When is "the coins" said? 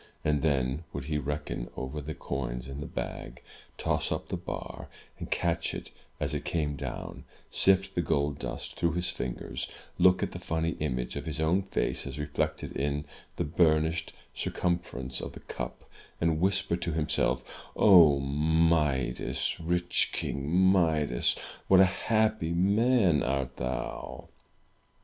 2.01-2.67